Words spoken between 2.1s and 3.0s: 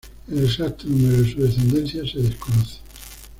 se desconoce.